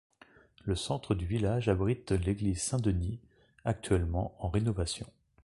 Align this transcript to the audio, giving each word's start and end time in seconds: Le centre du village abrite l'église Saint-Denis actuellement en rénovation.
Le 0.63 0.73
centre 0.75 1.13
du 1.13 1.27
village 1.27 1.69
abrite 1.69 2.09
l'église 2.11 2.59
Saint-Denis 2.63 3.19
actuellement 3.65 4.35
en 4.39 4.49
rénovation. 4.49 5.05